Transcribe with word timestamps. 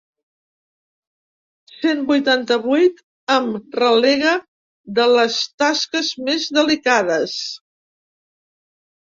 Cent 1.73 1.99
vuitanta-vuit 2.07 3.03
em 3.35 3.51
relega 3.81 4.33
de 5.01 5.07
les 5.19 5.37
tasques 5.65 6.11
més 6.31 6.49
delicades. 6.61 7.39